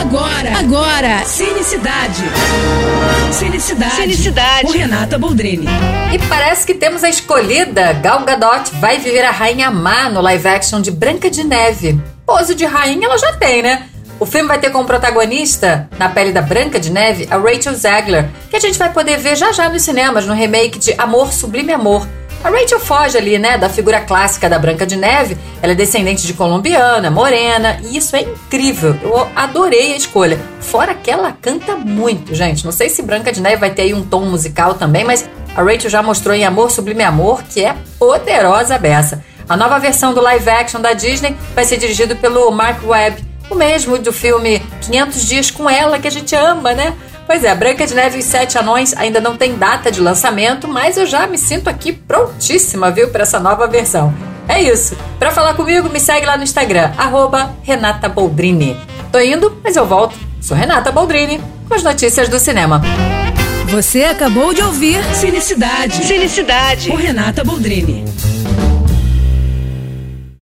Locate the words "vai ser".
41.54-41.76